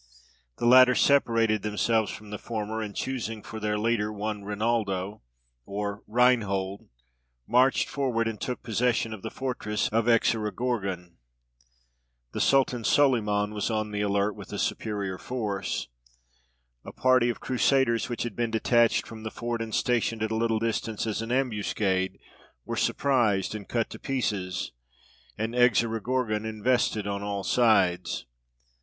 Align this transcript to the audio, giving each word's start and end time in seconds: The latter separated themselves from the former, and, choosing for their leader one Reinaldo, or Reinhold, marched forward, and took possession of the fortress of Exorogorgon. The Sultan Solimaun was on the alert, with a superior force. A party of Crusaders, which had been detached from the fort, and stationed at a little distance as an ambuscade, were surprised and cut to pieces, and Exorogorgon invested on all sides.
The 0.57 0.65
latter 0.65 0.95
separated 0.95 1.61
themselves 1.61 2.09
from 2.11 2.31
the 2.31 2.39
former, 2.39 2.81
and, 2.81 2.95
choosing 2.95 3.43
for 3.43 3.59
their 3.59 3.77
leader 3.77 4.11
one 4.11 4.43
Reinaldo, 4.43 5.21
or 5.67 6.01
Reinhold, 6.07 6.87
marched 7.45 7.87
forward, 7.87 8.27
and 8.27 8.41
took 8.41 8.63
possession 8.63 9.13
of 9.13 9.21
the 9.21 9.29
fortress 9.29 9.89
of 9.89 10.07
Exorogorgon. 10.09 11.17
The 12.31 12.41
Sultan 12.41 12.83
Solimaun 12.83 13.53
was 13.53 13.69
on 13.69 13.91
the 13.91 14.01
alert, 14.01 14.35
with 14.35 14.51
a 14.51 14.57
superior 14.57 15.19
force. 15.19 15.87
A 16.83 16.91
party 16.91 17.29
of 17.29 17.39
Crusaders, 17.39 18.09
which 18.09 18.23
had 18.23 18.35
been 18.35 18.49
detached 18.49 19.05
from 19.05 19.21
the 19.21 19.29
fort, 19.29 19.61
and 19.61 19.71
stationed 19.75 20.23
at 20.23 20.31
a 20.31 20.35
little 20.35 20.57
distance 20.57 21.05
as 21.05 21.21
an 21.21 21.31
ambuscade, 21.31 22.17
were 22.65 22.75
surprised 22.75 23.53
and 23.53 23.69
cut 23.69 23.91
to 23.91 23.99
pieces, 23.99 24.71
and 25.37 25.53
Exorogorgon 25.53 26.43
invested 26.43 27.05
on 27.05 27.21
all 27.21 27.43
sides. 27.43 28.25